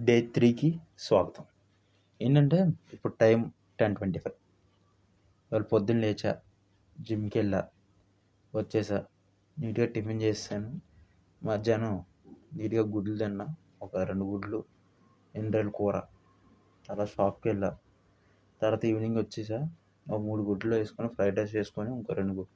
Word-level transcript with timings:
Day 0.00 0.22
త్రీకి 0.26 0.80
స్వాగతం. 0.98 1.44
ఏంటంటే 2.20 2.58
ఇప్పుడు 2.92 3.12
టైం 3.12 3.52
టెన్ 3.78 3.96
ట్వంటీ 3.96 4.18
ఫైవ్. 4.18 4.34
ఇవాళ 5.48 5.62
పొద్దున్న 5.62 6.00
లేచా 6.00 6.42
జిమ్కి 7.00 7.38
వెళ్ళా 7.38 7.68
వచ్చేసా 8.54 9.06
నీట్గా 9.58 9.86
టిఫిన్ 9.86 10.22
చేసాను 10.22 10.80
మధ్యాహ్నం 11.44 12.04
నీట్గా 12.52 12.82
గుడ్లు 12.82 13.18
తిన్నా 13.18 13.56
ఒక 13.82 13.96
రెండు 13.96 14.24
గుడ్లు 14.24 14.64
ఎండ్రాయిల్ 15.36 15.70
కూర 15.70 15.98
తర్వాత 16.88 17.08
షాప్కి 17.08 17.48
వెళ్ళా. 17.48 17.78
తర్వాత 18.62 18.84
ఈవినింగ్ 18.84 19.16
వచ్చేసా 19.16 19.60
ఒక 20.10 20.20
మూడు 20.20 20.42
గుడ్లు 20.42 20.74
వేసుకొని 20.74 21.08
ఫ్రైడ్ 21.08 21.38
రైస్ 21.38 21.54
వేసుకొని 21.54 21.92
ఇంకో 21.92 22.12
రెండు 22.12 22.46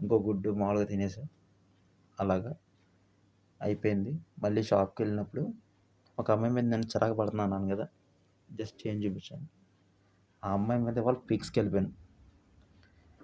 ఇంకో 0.00 0.18
గుడ్డు 0.18 0.50
మామూలుగా 0.50 0.84
తినేసా. 0.84 1.24
అలాగా 2.20 2.54
అయిపోయింది. 3.62 4.18
మళ్ళీ 4.38 4.62
షాప్కి 4.62 5.02
వెళ్ళినప్పుడు 5.02 5.63
ఒక 6.18 6.30
అమ్మాయి 6.30 6.54
మీద 6.54 6.64
నేను 6.64 6.82
చిరాకు 6.82 7.14
పడుతున్నాను 7.14 7.54
అన్నాను 7.54 7.76
కదా 7.76 7.86
జస్ట్ 8.50 8.86
చేంజ్ 8.86 9.06
చూపించాను. 9.06 9.46
ఆ 10.44 10.52
అమ్మాయి 10.52 10.80
మీద 10.80 10.98
వాళ్ళు 10.98 11.20
పిక్స్కి 11.20 11.60
వెళ్ళిపోయాను. 11.60 11.92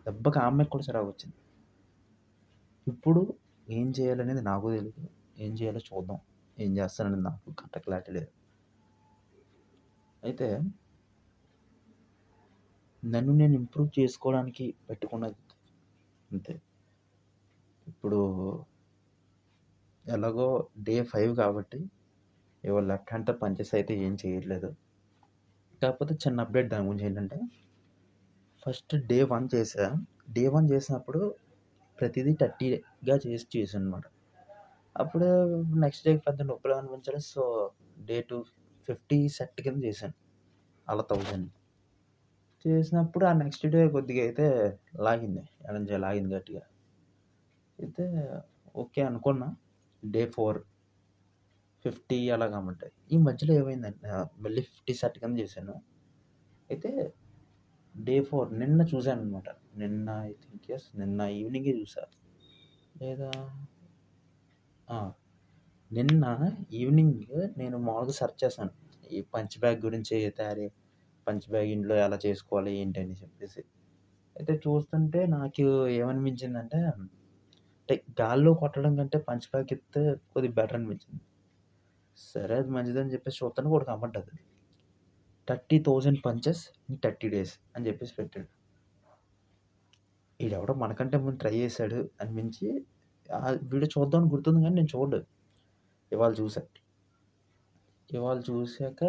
దెబ్బకి 0.06 0.38
ఆ 0.38 0.46
అమ్మాయికి 0.46 0.70
కూడా 0.70 0.84
చిరాకు 0.88 1.06
వచ్చింది. 1.06 1.37
ఇప్పుడు 2.88 3.38
ఏం 3.70 3.92
చేయాలనేది 4.01 4.42
నాకు 4.42 4.70
తెలియదు 4.70 5.09
ఏం 5.38 5.52
చేయాలో 5.55 5.79
చూద్దాం. 5.79 6.18
ఏం 6.59 6.77
చేస్తానని 6.77 7.23
నాకు 7.23 7.51
కరెక్ట్ 7.51 7.79
క్లారిటీ 7.79 8.12
లేదు. 8.12 8.30
అయితే 10.24 10.60
నన్ను 13.04 13.32
నేను 13.32 13.52
ఇంప్రూవ్ 13.52 13.91
చేసుకోవడానికి 13.98 14.74
పెట్టుకున్నది 14.91 15.34
అంతే. 16.32 16.62
ఇప్పుడు 17.87 18.18
ఎలాగో 20.07 20.68
డే 20.79 21.02
ఫైవ్ 21.02 21.37
కాబట్టి 21.37 21.91
ఎవరు 22.64 22.84
లెఫ్ట్ 22.87 23.12
అంటే 23.14 23.32
పంచెస్ 23.32 23.74
అయితే 23.74 23.95
ఏం 24.06 24.14
చేయట్లేదు. 24.23 24.68
కాకపోతే 25.82 26.14
చిన్న 26.14 26.41
అప్డేట్ 26.41 26.68
దాని 26.68 26.87
గురించి 26.87 27.06
ఏంటంటే 27.06 27.38
ఫస్ట్ 28.66 28.95
డే 29.07 29.23
వన్ 29.23 29.48
చేసా. 29.54 29.85
డే 30.30 30.48
వన్ 30.48 30.66
చేసినప్పుడు 30.70 31.20
ప్రతిదీ 31.98 32.32
థర్టీగా 32.32 33.16
చేసి 33.26 33.46
చేసాను 33.57 33.85
అనమాట 33.85 34.07
అప్పుడు 34.96 35.29
నెక్స్ట్ 35.80 36.04
డే 36.07 36.12
పెద్ద 36.16 36.43
నొప్పులు 36.43 36.74
అనిపించాలి 36.74 37.20
so 37.20 37.43
day 38.04 38.20
two 38.20 38.38
fifty 38.88 39.29
set 39.29 39.60
కింద 39.63 39.85
చేశాను. 39.85 40.15
అలా 40.88 41.02
థౌజండ్ 41.02 41.48
చేసినప్పుడు 42.65 43.24
ఆ 43.24 43.32
నెక్స్ట్ 43.32 43.66
డే 43.66 43.88
కొద్దిగా 43.88 44.23
అయితే 44.23 44.46
లాగింది. 45.01 45.42
ఎనర్జీ 45.68 45.96
లాగింది 45.96 46.35
గట్టిగా. 46.35 46.63
అయితే 47.79 48.04
ఓకే 48.76 49.02
అనుకున్నా. 49.02 49.48
డే 50.04 50.26
ఫోర్ 50.26 50.59
ఫిఫ్టీ 51.84 52.18
అలా 52.30 52.46
ఉంటాయి 52.70 52.92
ఈ 53.12 53.18
మధ్యలో 53.18 53.52
ఏమైందంటే 53.60 54.09
మళ్ళీ 54.45 54.62
ఫిఫ్టీ 54.62 54.95
సెట్ 54.95 55.16
కింద 55.18 55.36
చేశాను. 55.38 55.74
అయితే 56.70 56.90
డే 57.95 58.16
ఫోర్ 58.23 58.50
నిన్న 58.59 58.80
చూశాను 58.92 59.20
అనమాట 59.20 59.48
నిన్న 59.76 60.08
ఐ 60.28 60.32
థింక్ 60.45 60.66
ఎస్ 60.76 60.86
నిన్న 61.01 61.20
ఈవినింగే 61.38 61.73
చూసా. 61.80 62.02
లేదా? 63.02 63.30
నిన్న 65.91 66.25
ఈవినింగ్ 66.72 67.14
నేను 67.58 67.76
మామూలుగా 67.78 68.12
సెర్చ్ 68.12 68.38
చేశాను. 68.44 68.72
ఈ 69.12 69.20
పంచ్ 69.34 69.56
బ్యాగ్ 69.58 69.81
గురించి 69.86 70.16
తయారీ 70.38 70.66
పంచ్ 71.26 71.47
బ్యాగ్ 71.50 71.70
ఇంట్లో 71.76 71.94
ఎలా 72.04 72.19
చేసుకోవాలి 72.26 72.72
ఏంటి 72.81 73.00
అని 73.00 73.16
చెప్పేసి. 73.22 73.62
అయితే 74.36 74.53
చూస్తుంటే 74.66 75.20
నాకు 75.36 75.64
ఏమనిపించిందంటే 76.00 76.78
అంటే 76.91 77.94
గాల్లో 78.20 78.53
కొట్టడం 78.54 78.92
కంటే 78.97 79.19
పంచ్ 79.28 79.47
బ్యాగ్ 79.53 79.72
ఇస్తే 79.76 80.03
కొద్దిగా 80.32 80.54
బెటర్ 80.58 80.76
అనిపించింది. 80.76 81.22
సరే 82.21 82.54
అది 82.60 82.71
మంచిదని 82.76 83.12
చెప్పేసి 83.15 83.38
చూస్తాను 83.43 83.69
కూడా 83.75 83.84
కనబడ్డది 83.84 84.37
thirty 85.49 85.76
thousand 85.87 86.19
punches 86.26 86.62
in 86.88 86.99
thirty 87.04 87.28
days 87.28 87.54
అని 87.76 87.87
చెప్పేసి 87.87 88.12
పెట్టాడు. 88.19 88.49
ఈడెవడో 90.41 90.75
మనకంటే 90.82 91.16
ముందు 91.25 91.38
ట్రై 91.38 91.54
చేశాడు 91.54 91.98
అనిపించి 92.22 92.66
వీడియో 93.72 93.88
చూద్దామని 93.97 94.31
గుర్తుంది 94.34 94.60
కానీ 94.64 94.75
నేను 94.75 94.91
చూడలేదు. 94.94 95.26
ఇవాళ 96.12 96.32
చూసా. 96.41 96.62
ఇవాళ 98.10 98.38
చూసాక 98.50 99.02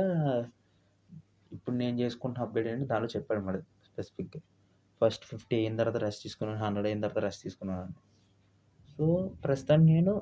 ఇప్పుడు 1.52 1.76
నేను 1.76 1.96
చేసుకుంటున్న 2.00 2.46
అప్డేట్ 2.46 2.68
ఏంటి 2.74 2.86
దానిలో 2.92 3.10
చెప్పాడు 3.16 3.42
మరి 3.48 3.60
స్పెసిఫిక్గా. 3.88 4.42
ఫస్ట్ 5.02 5.24
ఫిఫ్టీ 5.32 5.56
అయిన 5.62 5.76
తర్వాత 5.80 6.00
రెస్ట్ 6.04 6.22
తీసుకున్నాను 6.24 6.60
హండ్రెడ్ 6.66 6.88
అయిన 6.90 7.00
తర్వాత 7.04 7.22
రెస్ట్ 7.28 7.44
తీసుకున్నాను 7.44 7.82
అని. 7.86 7.96
సో 8.94 9.06
ప్రస్తుతానికి 9.46 9.92
నేను 9.98 10.14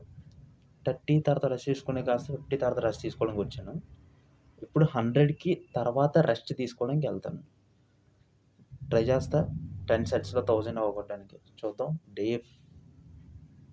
థర్టీ 0.87 1.19
తర్వాత 1.19 1.45
రెస్ట్ 1.45 1.65
తీసుకునే 1.65 2.01
కాస్త 2.03 2.27
ఫిఫ్టీ 2.31 2.57
తర్వాత 2.57 2.79
రెస్ట్ 2.79 3.03
తీసుకోవడానికి 3.03 3.41
వచ్చాను. 3.41 3.81
ఇప్పుడు 4.63 4.85
హండ్రెడ్కి 4.95 5.65
తర్వాత 5.75 6.17
రెస్ట్ 6.17 6.53
తీసుకోవడానికి 6.57 7.07
వెళ్తాను. 7.07 7.41
ట్రై 8.89 9.03
చేస్తా. 9.03 9.39
టెన్ 9.89 10.05
సెట్స్లో 10.05 10.41
థౌజండ్ 10.41 10.79
అవ్వడానికి 10.79 11.35
చూద్దాం. 11.35 11.99
డే 12.13 12.41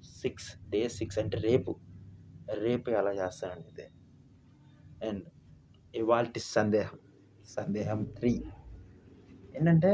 సిక్స్ 0.04 0.70
డే 0.70 0.88
సిక్స్ 0.88 1.18
అంటే 1.18 1.38
రేపు. 1.38 1.76
రేపు 2.54 2.90
ఎలా 2.90 3.12
చేస్తానండి 3.12 3.68
ఇది 3.68 3.88
అండ్ 5.08 5.24
ఇవాల్టి 5.94 6.40
సందేహం. 6.40 6.98
సందేహం 7.48 8.04
త్రీ 8.04 8.42
ఏంటంటే 9.56 9.90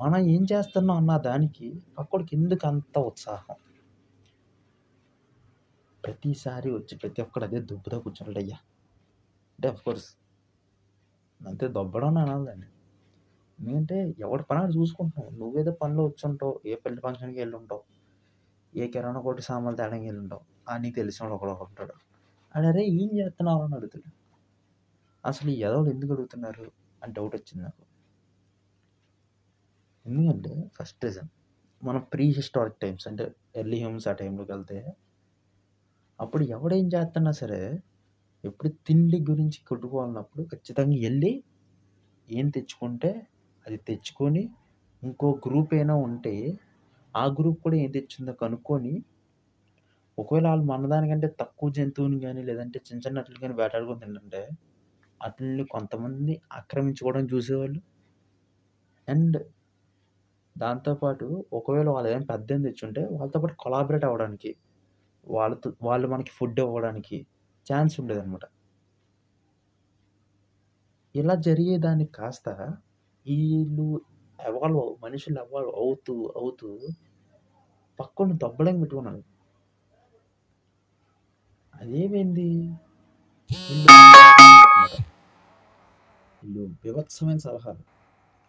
మనం 0.00 0.18
ఏం 0.18 0.46
చేస్తున్నాం 0.52 0.96
అన్న 0.96 1.16
దానికి 1.16 1.82
పక్కడికి 1.98 2.36
ఎందుకు 2.36 2.66
అంత 2.66 2.98
ఉత్సాహం? 2.98 3.56
ప్రతిసారి 6.04 6.70
వచ్చి 6.70 6.98
ప్రతి 6.98 7.22
ఒక్కడు 7.22 7.44
అదే 7.44 7.60
దుబ్బుతో 7.60 7.98
కూర్చుంటాడు 7.98 8.38
అయ్యా. 8.38 8.56
అంటే 9.58 9.68
అఫ్కోర్స్ 9.68 10.16
అంతే 11.40 11.68
దొబ్బడం 11.68 12.08
అని 12.08 12.30
అనాలండి 12.30 12.66
ఎందుకంటే 13.58 14.14
ఎవడి 14.18 14.42
పని 14.42 14.58
ఆడు 14.58 14.72
చూసుకుంటున్నావు? 14.72 15.36
నువ్వేదో 15.36 15.72
పనిలో 15.72 16.04
వచ్చి 16.04 16.28
ఉంటావు 16.28 16.60
ఏ 16.66 16.74
పెళ్ళి 16.74 17.00
ఫంక్షన్కి 17.00 17.38
వెళ్ళి 17.38 17.56
ఉంటావు 17.56 17.82
ఏ 18.74 18.88
కిరాణా 18.88 19.20
కొట్టి 19.20 19.42
సామాన్లు 19.42 19.76
తేడానికి 19.76 20.06
వెళ్ళి 20.06 20.22
ఉంటావు 20.22 20.42
ఆ 20.68 20.76
నీకు 20.76 20.96
తెలిసిన 20.96 21.26
వాడు 21.26 21.34
ఒకడు 21.34 21.64
ఉంటాడు. 21.64 21.94
అడరే 22.54 22.84
ఏం 22.84 23.18
చేస్తున్నావు 23.18 23.62
అని 23.62 23.74
అడుగుతాడు. 23.74 24.10
అసలు 25.24 25.50
ఈ 25.50 25.62
ఎదవలు 25.62 25.90
ఎందుకు 25.90 26.12
అడుగుతున్నారు? 26.12 26.72
అని 27.02 27.12
డౌట్ 27.12 27.34
వచ్చింది 27.34 27.64
నాకు. 27.64 27.91
ఎందుకంటే 30.06 30.52
ఫస్ట్ 30.76 31.04
రీజన్ 31.04 31.28
మనం 31.82 32.02
ప్రీ 32.12 32.26
హిస్టారిక్ 32.30 32.78
టైమ్స్ 32.80 33.06
అంటే 33.08 33.24
ఎర్లీ 33.56 33.78
హ్యూమన్స్ 33.78 34.08
ఆ 34.08 34.12
టైంలోకి 34.12 34.52
వెళ్తే 34.52 34.78
అప్పుడు 36.18 36.44
ఎవడేం 36.46 36.86
చేస్తున్నా 36.86 37.30
సరే 37.32 37.60
ఎప్పుడు 38.44 38.70
తిండి 38.86 39.18
గురించి 39.30 39.58
కొట్టుకోవాలన్నప్పుడు 39.68 40.42
ఖచ్చితంగా 40.44 40.96
వెళ్ళి 41.00 41.32
ఏం 42.28 42.46
తెచ్చుకుంటే 42.50 43.10
అది 43.66 43.78
తెచ్చుకొని 43.88 44.42
ఇంకో 45.02 45.28
గ్రూప్ 45.46 45.72
అయినా 45.74 45.94
ఉంటే 46.00 46.34
ఆ 47.14 47.24
గ్రూప్ 47.38 47.60
కూడా 47.62 47.76
ఏం 47.76 47.90
తెచ్చిందో 47.90 48.32
కనుక్కొని 48.42 48.94
ఒకవేళ 50.18 50.46
వాళ్ళు 50.48 50.64
మనదానికంటే 50.64 51.28
తక్కువ 51.40 51.70
జంతువుని 51.70 52.18
కానీ 52.20 52.40
లేదంటే 52.42 52.78
చిన్న 52.86 53.00
చిన్న 53.06 53.18
అట్లు 53.18 53.38
కానీ 53.40 53.54
వేటాడుకొని 53.54 54.00
తింటుంటే 54.00 54.42
అట్లని 55.20 55.64
కొంతమంది 55.66 56.34
ఆక్రమించుకోవడం 56.52 57.24
చూసేవాళ్ళు. 57.32 57.80
అండ్ 59.08 59.38
దాంతోపాటు 60.58 61.46
ఒకవేళ 61.52 61.88
వాళ్ళు 61.88 62.10
ఏమైనా 62.10 62.26
పెద్ద 62.30 62.52
ఏం 62.52 62.62
తెచ్చుంటే 62.62 63.08
వాళ్ళతో 63.12 63.40
పాటు 63.40 63.54
కొలాబరేట్ 63.58 64.04
అవ్వడానికి 64.04 64.56
వాళ్ళతో 65.28 65.72
వాళ్ళు 65.82 66.08
మనకి 66.08 66.30
ఫుడ్ 66.30 66.60
ఇవ్వడానికి 66.60 67.26
ఛాన్స్ 67.72 68.00
ఉండేదన్నమాట. 68.00 68.40
ఇలా 71.14 71.34
జరిగేదాన్ని 71.34 72.06
కాస్త 72.06 72.48
వీళ్ళు 73.26 74.00
ఎవాల్వ్ 74.40 74.96
మనుషులు 75.02 75.40
ఎవాల్వ్ 75.40 75.70
అవుతూ 75.70 76.32
అవుతూ 76.36 76.78
పక్కన 78.00 78.32
దొబ్బడం 78.32 78.80
పెట్టుకున్నారు. 78.80 79.24
అదేమైంది? 81.74 82.48
వీళ్ళు 83.50 83.92
అన్నమాట. 83.92 84.94
వీళ్ళు 86.42 86.62
వివత్సమైన 86.84 87.36
సలహాలు. 87.36 87.91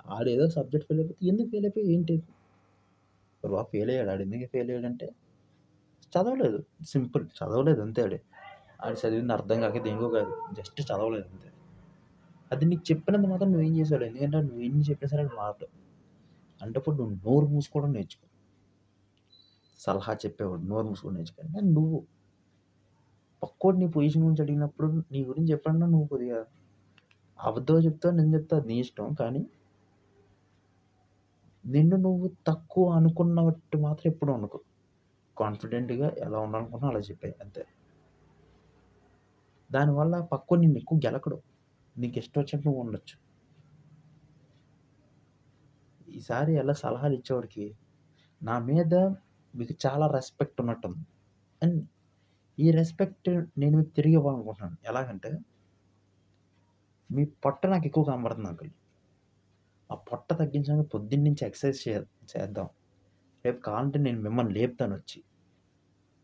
ఆడేదో 0.05 0.49
సబ్జెక్ట్ 0.49 0.87
ఫెయిల్ 0.87 1.01
అయిపోతే 1.01 1.25
ఎందుకు 1.27 1.49
ఫెయిల్ 1.49 1.65
అయిపోయి 1.65 1.93
ఏంటి? 1.93 2.15
బాబు 3.43 3.69
ఫెయిల్ 3.71 3.89
అయ్యాడు 3.89 4.09
ఆడు 4.09 4.21
ఎందుకు 4.21 4.45
ఫెయిల్ 4.51 4.69
అయ్యాడంటే 4.69 5.07
చదవలేదు. 6.13 6.59
సింపుల్ 6.83 7.27
చదవలేదు 7.37 7.81
అంతే 7.81 8.01
ఆడే. 8.01 8.19
ఆడు 8.83 8.95
చదివింది 8.95 9.33
అర్థం 9.33 9.61
కాక 9.61 9.77
దేనికో 9.83 10.09
కాదు 10.09 10.33
జస్ట్ 10.53 10.81
చదవలేదు 10.81 11.27
అంతే. 11.31 11.49
అది 12.51 12.65
నీకు 12.65 12.83
చెప్పినంత 12.91 13.25
మాత్రం 13.25 13.51
నువ్వేం 13.51 13.75
చేసావు 13.77 14.03
ఎందుకంటే 14.03 14.37
నువ్వు 14.37 14.61
ఎన్ని 14.61 14.83
చెప్పినా 14.83 15.09
సరే 15.09 15.23
మాట 15.35 15.59
అంటే 16.61 16.79
ఇప్పుడు 16.79 16.95
నువ్వు 16.95 17.15
నోరు 17.25 17.45
మూసుకోవడం 17.47 17.93
నేర్చుకో. 17.93 18.27
సలహా 19.79 20.13
చెప్పేవాడు 20.13 20.61
నోరు 20.63 20.87
మూసుకోవడం 20.87 21.17
నేర్చుకోండి 21.17 21.61
నువ్వు 21.73 21.97
పక్కోటి 23.43 23.77
నీ 23.77 23.87
పొజిషన్ 23.87 24.23
గురించి 24.23 24.41
అడిగినప్పుడు 24.41 24.87
నీ 25.11 25.23
గురించి 25.23 25.51
చెప్పండి 25.51 25.85
నువ్వు 25.85 26.07
కొద్దిగా 26.07 26.39
అబద్ధం 27.39 27.79
చెప్తావు 27.79 28.15
నేను 28.15 28.33
చెప్తా 28.33 28.63
నీ 28.65 28.79
ఇష్టం. 28.79 29.13
కానీ 29.13 29.41
నిన్ను 31.65 31.95
నువ్వు 31.95 32.31
తక్కువ 32.47 32.91
అనుకున్నట్టు 32.91 33.77
మాత్రం 33.77 34.11
ఎప్పుడు 34.11 34.31
అనుకో 34.31 34.59
కాన్ఫిడెంట్గా 35.37 36.11
ఎలా 36.17 36.39
ఉండాలనుకున్నా 36.39 36.89
అలా 36.89 36.99
చెప్పాయి 36.99 37.35
అంతే. 37.41 37.65
దానివల్ల 39.71 40.21
పక్కోడు 40.21 40.59
నిన్ను 40.59 40.77
ఎక్కువ 40.77 40.99
గెలకడు. 41.05 41.41
నీకు 41.97 42.17
ఇష్టం 42.17 42.41
వచ్చినట్టు 42.41 42.69
నువ్వు 42.69 42.83
ఉండొచ్చు. 42.83 43.15
ఈసారి 46.15 46.53
ఎలా 46.55 46.73
సలహాలు 46.73 47.13
ఇచ్చేవాడికి 47.13 47.75
నా 48.43 48.59
మీద 48.59 48.95
మీకు 49.55 49.73
చాలా 49.85 50.07
రెస్పెక్ట్ 50.07 50.61
ఉన్నట్టుంది. 50.61 51.05
అండ్ 51.63 51.87
ఈ 52.59 52.71
రెస్పెక్ట్ 52.71 53.29
నేను 53.59 53.77
మీకు 53.77 53.89
తిరిగి 53.89 54.13
ఇవ్వాలనుకుంటున్నాను. 54.13 54.77
ఎలాగంటే 54.85 55.39
మీ 57.11 57.25
పొట్ట 57.25 57.65
నాకు 57.65 57.85
ఎక్కువ 57.85 58.03
కనబడుతుంది 58.03 58.47
అంకుల్. 58.47 58.69
ఆ 59.93 59.95
పొట్ట 59.95 60.33
తగ్గించడానికి 60.33 60.89
పొద్దున్న 60.89 61.23
నుంచి 61.23 61.47
ఎక్సర్సైజ్ 61.47 61.81
చే 61.87 61.93
చేద్దాం. 62.33 62.69
రేపు 63.45 63.59
కావాలంటే 63.61 63.99
నేను 63.99 64.21
మిమ్మల్ని 64.21 64.53
లేపుతాను 64.53 64.95
వచ్చి 64.95 65.23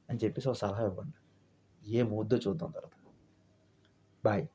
అని 0.09 0.19
చెప్పేసి 0.23 0.49
ఒక 0.49 0.55
సలహా 0.55 0.85
ఇవ్వండి. 0.85 1.17
ఏం 1.83 2.17
వద్దో 2.17 2.37
చూద్దాం 2.37 2.71
తర్వాత. 2.71 2.95
బాయ్. 4.25 4.47